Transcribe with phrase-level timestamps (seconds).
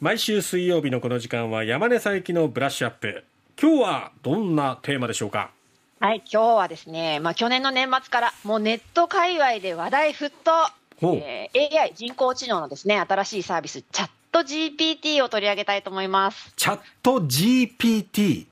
[0.00, 3.24] 毎週水曜日のこの時間は山根佐伯のブラッシュアップ。
[3.60, 5.50] 今日はどんなテーマでしょうか？
[5.98, 10.52] はい、今日はですね、まあ、去年の年末からもうネット界隈で話題沸騰、
[11.02, 16.52] えー AI 人工知能のですね新しいサービスチャット GPT を取り上げたいと思います。
[16.54, 18.46] チャット GPT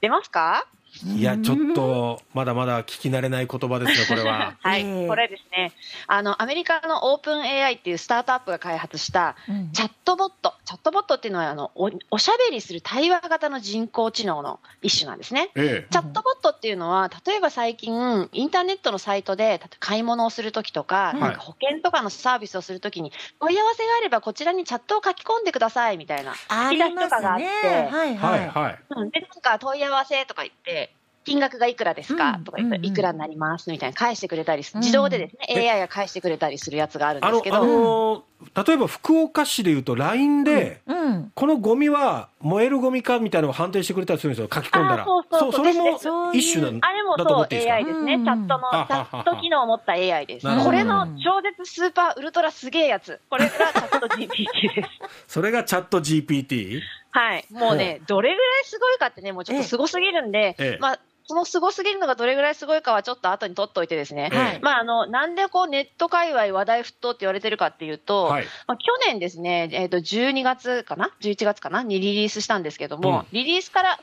[0.00, 0.68] 出ますか？
[1.06, 4.56] いやちょっとまだまだ聞き慣れない言葉ですねこれは。
[4.60, 5.72] はい、ええこれですね、
[6.06, 9.72] あのアメリカのオープン AI っていうスタートアップが開発したうん。
[9.72, 15.50] チャットボット、チャットボットっていうのはあのおおしゃべりする対話型の人工知能の一種なんですね。
[15.54, 26.32] えチャットボットっていうのは、例えば最近、インターネットのサイトで、例えば買い物をするときとか、はいなんか保険とかのサービスをするときに、問い合わせがあればこちらにチャットを書き込んでくださいみたいな。
[26.48, 27.44] あとかがあって。
[27.64, 28.30] えはいは。
[28.30, 28.78] はいいはい。
[28.96, 29.10] うん。
[29.10, 32.90] で、なんか問い合わせとか言って、金額がいくらですか、うんとか言ったらうんうん。
[32.90, 35.70] いくらになりますみたいな返してくれたり自動でですね、え。
[35.70, 38.24] AI が返してくれたりするやつがあるんですけど、の
[38.66, 41.32] 例えば福岡市でいうと LINE で、うん。
[41.34, 45.02] このゴミは燃えるゴミかみたいなのを判定してくれたりするんですよ書き込んだら。
[45.02, 45.52] あそうそうそう。
[45.52, 48.24] それも一種なんあれもだとそう思っていいですか？AI ですね、うん。
[48.24, 50.64] チャットの、チャット機能を持った AI です。
[50.64, 54.88] これの超絶スーパーウルトラすげえやつ、これがチャット GPT です。
[55.34, 60.78] それがチャット GPT はい、もうね、どれぐらいすごいかってね、もうちょっとすごすぎるんで、ええ。
[60.80, 60.98] まあ、
[61.32, 64.38] そのすごすぎるのがどれぐらいすごいかはちょっと後に取っといてですね、ええ。
[64.38, 68.44] はいまあ、あの、なんでこうネット界隈話題沸騰って言われてるかっていうと、はい。
[68.66, 71.82] まあ、去年ですね、えっ、と、12月かな ?11 月かな？
[71.82, 74.00] にリリースしたんですけども、リリースから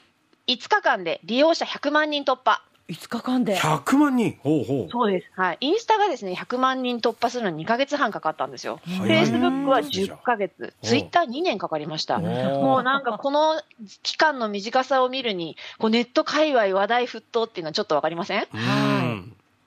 [0.48, 2.64] 5日間で利用者100万人突破。
[2.90, 3.56] 5日間で。
[3.56, 4.38] 100万人？
[4.42, 5.28] ほうほうそうです。
[5.36, 5.58] はい。
[5.62, 8.80] インスタがですね、100万人突破するのに2ヶ月半かかったんですよ。
[8.84, 12.18] フェイスブックは10ヶ月、ツイッター2年かかりました。
[12.18, 13.62] もうなんかこの
[14.04, 18.48] 期間の短さを見るに、こうネット界隈話題沸騰っていうのはちょっとわかりません？
[18.54, 19.09] うん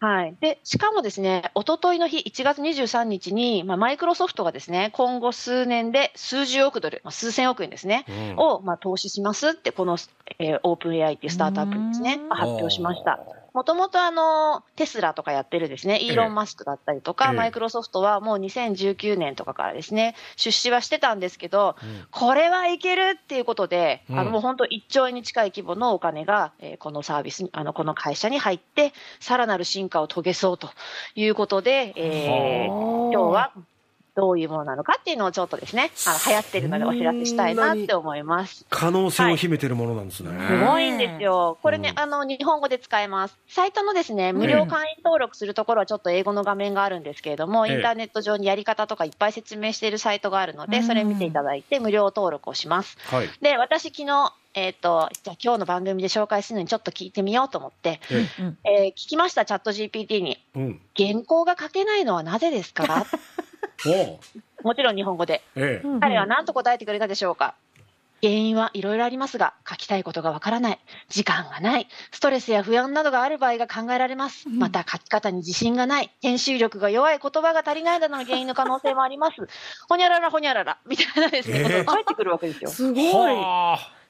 [0.03, 0.37] はい。
[0.41, 9.97] で、しかもですね、一昨日の日、1月23日に、まあ、マイクロソフトがですね、今後数年で数十億ドル、まあ、数千億円ですね、うんを、まあ、投資しますって、この、
[10.41, 13.21] えーオープン AI っていうスタートアップにですねうん、発表しました。
[13.53, 17.37] もともとあの、テスラとかやってるですね、イーロン・マスクだったりとか、ええ。
[17.37, 22.07] マイクロソフトはもう2019年とかからですね、出資はしてたんですけど、うん。
[22.11, 24.19] これはいけるっていうことで、うん。
[24.19, 30.71] あのもう本当1兆円に近い規模のお金が、えーこのサービスに、あの、この会社に入って、さらなる進化を遂げそうと
[31.15, 33.53] いうことで、えーは今日は
[34.15, 38.67] どういうものなのかっていうのをちょっとですね、あの流行ってるのでお知らせしたいなって思います。
[38.69, 41.59] 可能性を秘めてるものなんですね、すごいんですよ。
[41.63, 41.99] これね、うん。
[41.99, 43.37] あの、日本語で使えます。
[43.49, 47.75] サイトのですね、無料会員登録するところはちょっと英語の画面があるんですけれども、ええ。
[47.77, 50.83] インターネット上にやり方とかいっぱい説明しているサイトがあるので、うん。
[50.85, 52.99] それ見ていただいて無料登録をします。
[53.07, 53.31] はい。
[53.41, 60.37] で、私昨日、えっ、と、じゃあ今日の番組で紹介するのにちょっと聞いてみようと思って、えうんえー聞きました、チャット GPT に。
[60.55, 60.81] うん。
[60.95, 63.07] 原稿が書けないのはなぜですか？
[64.63, 65.43] もちろん日本語で。
[65.57, 67.55] ええうん彼は何と答えてくれたでしょうか？
[68.25, 70.79] 原因はいろいろありますが、書きたいことがわからない、
[71.09, 74.49] 時間がない、ストレスや不安などがある場合が考えられます。
[74.49, 79.35] うんまた書き方に自信がない、編集力が弱い、言葉が足りないなどの原因の可能性もあります。
[79.89, 82.71] ほにゃららほにゃらら、みたいなですね、えーことが返ってくるわけですよ。
[82.71, 83.35] すごい。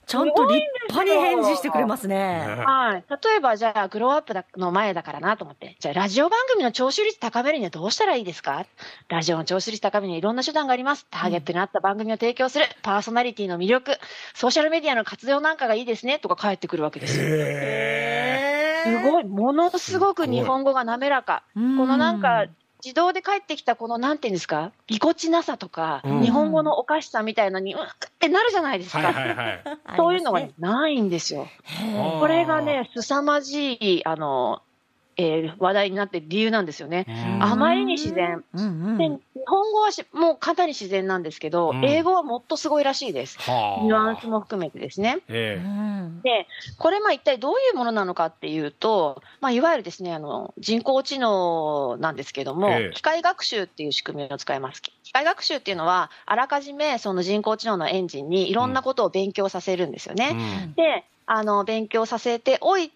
[0.02, 2.16] はちゃんと立派に返事してくれますあね。
[2.16, 3.04] ねはい。
[3.08, 8.66] 例えば、じゃあ、グローアップだの前だからなと思って、じゃあ、ラジオ番組の聴取率高めるにはどうしたらいいですか？
[9.08, 11.06] ラジオの聴取率高めにはいろんな手段があります。
[11.10, 13.92] ターゲットに合った番組を提供する、パーソナリティの魅力、
[14.34, 17.24] ソーシャルメディアの活用なんかがいいですね、とか返ってくるわけですよ。
[17.28, 21.44] へすごい、ものすごく日本語が滑らか。
[21.54, 22.46] うんこのなんか、
[22.84, 27.86] 自動で返ってきたこの、なんていうんですか、ぎこちなさとか、うん日本語のおかしさみたいのに、うんっ
[28.18, 28.98] てなるじゃないですか。
[28.98, 29.62] はいはいはい
[29.96, 31.48] そういうのがねないんですよ。
[32.20, 34.62] これがね、凄まじい、あの、
[35.16, 37.06] えー話題になってる理由なんですよね。
[37.08, 38.44] うんあまりに自然。
[38.54, 43.38] うんうんで、日本語はしもうかなり自然なんですけど、うん英語はもっとすごいらしいです。
[43.40, 45.18] はあニュアンスも含めてですね。
[46.22, 46.46] で、
[46.78, 54.82] これまあ一体どういうものなのかっていうと、まあいわゆるですね、あの、人工知能なんですけども、ええ機械学習っていう仕組みを使います。
[54.82, 60.30] 機械学習っていうのは、あらかじめその人工知能のエンジンにいろんなことを勉強させるんですよね。
[60.30, 62.92] えうんで、あの、勉強させておいて、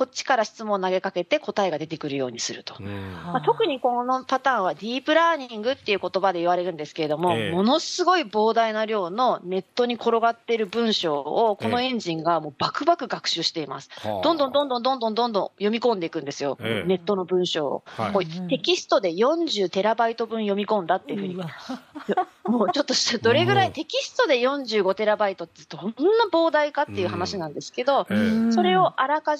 [0.00, 2.74] こっちから質問を投げかけて答えが出てくるようにすると。
[2.80, 2.86] うん。
[2.86, 7.52] まあ、特にこのパターンはディープラーニングっていう言葉で言われるんですけれども、ええ。
[7.52, 13.90] ものすごい膨大な量のネットに転がっている文章を、このエンジンがもうバクバク学習しています。
[13.96, 16.88] はあどんどんどんどんどんどんどんどん読み込んでいくんですよ、ええ。
[16.88, 17.82] ネットの文章を。
[17.84, 18.12] はい。
[18.12, 21.34] こうテキストで40テラバイト分読み込んだっていうふうに。
[21.34, 21.48] うわ。
[22.48, 23.68] もうちょっとしたどれぐらうん。
[23.68, 25.92] いテキストで45テラバイトってどんな
[26.32, 28.14] 膨大かっていう話なんですけど、え
[28.48, 28.52] え。
[28.52, 29.39] それをあらかじ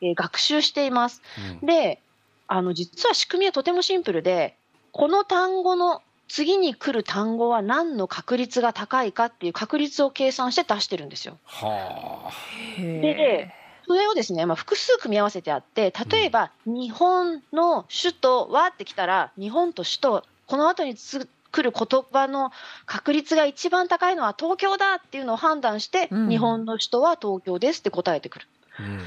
[0.00, 1.22] えー学習しています。
[1.60, 2.00] うんで、
[2.48, 4.56] あの実は仕組みはとてもシンプルで、
[4.92, 11.36] この単語の次に来る単語は何の確率が高いかっていう確率を計算して出してるんですよ。
[11.44, 12.30] は
[12.78, 13.52] で
[13.86, 22.52] それをですね、まあ、複数組み合わせてあって、例えば、日本の首都はってきたら、日本と首都、この後につ来る言葉の
[22.86, 28.46] 確率が一番高いのは東京だっていうのを判断して、うん日本の首都は東京ですって答えてくる。
[28.80, 29.00] あ、うん。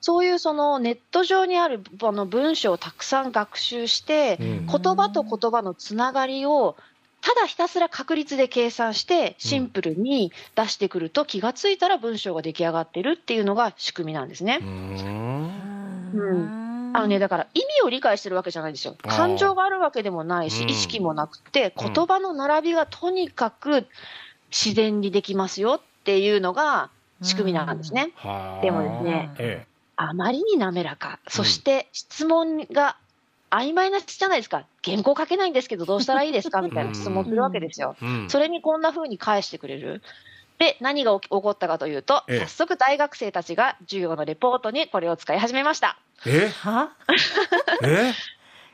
[0.00, 4.66] そういうそのネット上にあるあの文章をたくさん学習して、うん。
[4.66, 6.76] 言葉と言葉のつながりを
[7.26, 14.60] ただひたすら確率で計算してシンプルに出してくると気がついたら文章が出来上がってるっていうのが仕組みなんですね。
[14.62, 14.64] う。
[14.64, 16.10] ん。
[16.14, 16.92] うん。
[16.94, 18.96] あのね、だから意味を理解してるわけじゃないんですよ。
[19.08, 20.70] 感情があるわけでもないし、うん。
[20.70, 21.92] 意識もなくて、うん。
[21.92, 23.86] 言葉の並びがとにかく
[24.50, 26.90] 自然にできますよっていうのが
[27.22, 28.12] 仕組みなんですね。
[28.16, 29.66] はあでもですねえ
[29.96, 32.96] あまりに滑らか、そして質問が
[33.50, 36.60] 曖昧な質じゃないですか、原稿書けないんですけど、どうしたらいいですか？
[36.60, 37.96] みたいな質問するわけですよ。
[38.02, 38.30] えうん。
[38.30, 40.02] それにこんな風に返してくれる。
[40.58, 42.38] で、何が起こったかというと、ええ。
[42.40, 45.98] 早速大学生たちが授業のレポートにこれを使い始めました。
[46.26, 46.48] え？
[46.48, 46.90] は？
[47.84, 48.12] え？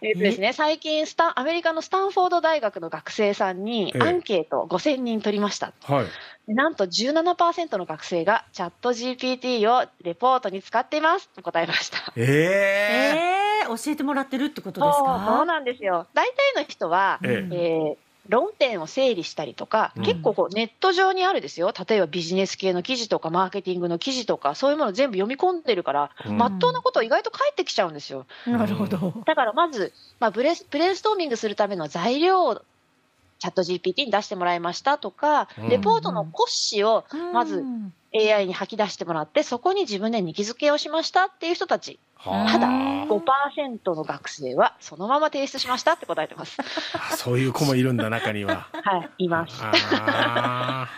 [0.03, 5.73] えっとですね、最近スタン、アメリカのスタンフォード大学の学生さんにええアンケート5000人取りました。
[5.83, 6.07] はい
[6.47, 12.13] でなんと17%の学生がチャット GPT をレポートに使っていますと答えました。
[12.17, 16.09] えええー、教えてもらってるってことですそうかそうなんですよ。
[16.15, 28.27] 大体の人は、ええー論点を整理したりとか、うん結構こうネット上にあるですよ、例えばビジネス系の記事とか、マーケティングの記事とか、そういうものを全部読み込んでるから、うんまっとうなことを意外と返ってきちゃうんですよ。
[28.47, 29.13] なるほど。
[29.27, 32.63] だからまず、まあ、ブレスブレインストーミングするための材料を
[33.39, 42.53] チャット GPT に出してもらいましたとか、うんレポートの骨子をまずうん AI に吐き出してもらって、そこに自分で日付をしましたっていう人たち、はあ。
[42.53, 46.59] ただうん5%の学生はそのまま提出しましたって答えてます。
[46.95, 48.69] あそういう子もいるんだ中には。
[48.73, 49.61] はい、います。
[49.63, 50.89] あ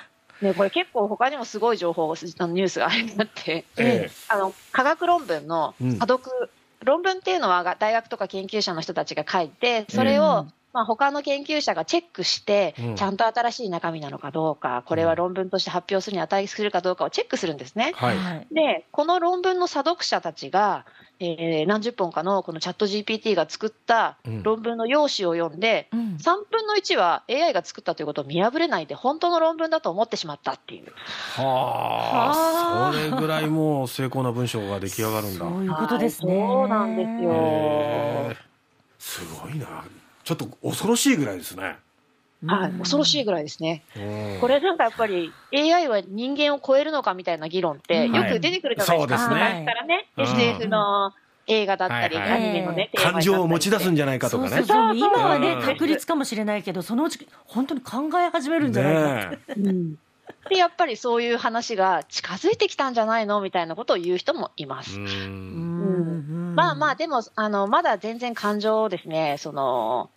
[0.40, 4.10] ね、これ結構他にもすごい情報、ニュースがあって、ーえ。
[4.28, 5.92] あの、科学論文のうん。
[5.96, 6.22] 査読、
[6.84, 17.92] 論文っていうのはが大学とか研究者の人たちが書いて、それを、うんまあ、他の研究者がチェックしてうん、ちゃんと新しい中身なのかどうか、これは論文として発表するに値するかどうかをチェックするんですね。
[17.94, 18.18] はい。
[18.18, 18.46] はい。
[18.52, 20.84] で、この論文の査読者たちが、
[21.20, 24.42] えー何十本かのこのチャット GPT が作ったうん。
[24.42, 26.16] 論文の用紙を読んで、うん。
[26.16, 30.92] 3分の1は AI が作ったということを見破れないで、本当の論文だと思ってしまったっていう。
[31.36, 32.92] はあはあ。
[32.92, 35.38] それぐらいもう精巧な文章が出来上がるんだ。
[35.38, 36.36] そういうことですね。
[36.36, 38.36] はいそうなんですよ。
[38.98, 39.84] すごいな
[40.24, 41.76] ちょっと恐ろしいぐらいですね。
[42.46, 42.78] はい、うん。
[42.78, 43.84] 恐ろしいぐらいですね。
[43.96, 44.40] うん。
[44.40, 49.34] これなんかやっぱり AI は人間を超えるのかみたいな議論ってうんよく出てくるじゃないですか。
[49.34, 49.60] はいそうですね。
[49.60, 50.24] 昔からね、うん。
[50.24, 51.12] SF の
[51.46, 54.50] 映画だったり、はいはいアニメのね、感情を持ち出すんじじゃないかとかね。
[54.50, 54.96] そうそうそう。
[54.96, 55.62] 今はねうん。
[55.62, 59.52] 確率かもしれないけどそのうち本当に考え始めるんじゃないかねえ。
[59.60, 59.94] うん。
[60.48, 64.98] で、やっぱりそういう話が近づいてきたんじゃないのみたいなことを言う人もいます。
[64.98, 65.06] うん。
[65.06, 66.54] うん。
[66.54, 70.10] まあまあ、でも、あの、まだ全然感情をですね、その、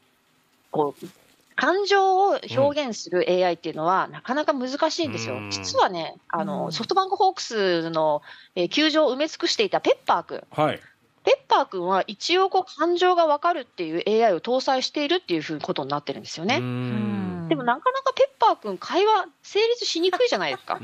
[0.78, 1.08] こう、
[1.56, 5.40] 感情を表現する AI っていうのは、なかなか難しいんですよう。
[5.42, 8.22] ん実はね、あの、うんソフトバンクホークスの、
[8.56, 10.44] えー球場を埋め尽くしていたペッパー君。
[10.52, 10.80] はい
[11.24, 16.60] ペッパー君は一応こう感情がわかるっていう AI を搭載しているっていうふうなことになってるんですようね。
[16.60, 20.80] んでもなかなかペッパー君会話成立しにくいじゃないですか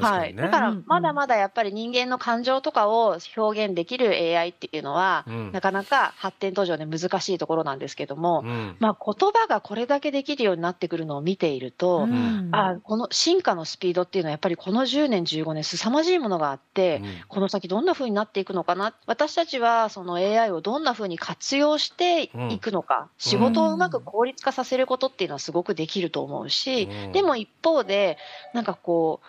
[0.00, 0.26] はい。
[0.26, 0.42] かにね。
[0.42, 5.52] だからまだまだやっぱり人間の感情とかを表現できる AI っていうのは、うん。
[5.52, 8.78] なかなか発展途上で難しいところなんですけども、うん。
[8.80, 12.72] まあ言葉がこれだけできるようになってくるのを見ていると、うん。
[12.72, 18.96] あこの進化のスピードっていうのはやっぱりこの10年15年凄まじいものがあって、この先どんな風になっていくのかな？
[19.06, 27.12] 私たちはその AI をどんな風に活用していくのか、仕事をうまく効率化させることっていうのはすごくできると思うし、うん。
[27.12, 28.16] でも一方で
[28.52, 29.26] なんかこう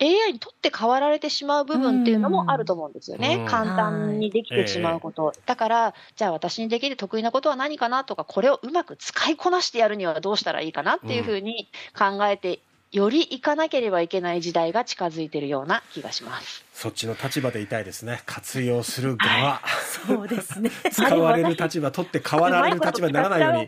[0.00, 3.46] AI にとって変わられてしまう部分っていうのもあると思うんですよね、うん。
[3.46, 12.60] 簡単にできてしまうこと、だからじゃあ私にできる得意なことは何かなとかこれをうまく使いこなしてやるにはどうしたらいいかなっていうふうに考えて
[12.94, 16.64] より行かなければいけない時代が近づいているような気がします。
[16.72, 19.60] そっちの立場でいたいですね活用する側
[20.06, 23.60] そうですね 使われる立場取って変わられる立場にならないように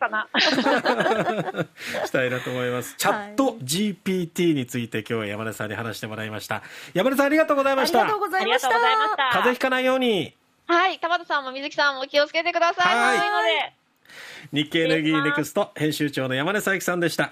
[2.06, 2.94] したいなと思います。
[2.96, 6.62] チャット GPT について今日は山根さんに話してもらいました。
[6.94, 8.02] 山根さんありがとうございました。
[8.02, 8.68] ありがとうございました。
[8.68, 10.36] 風邪ひかないように。
[10.68, 12.96] はい、田畑さんも水木さんも気をつけてください。
[12.96, 13.18] はい。
[14.52, 17.24] 日経エネルギーネクスト編集長の山根佐伯さんでした。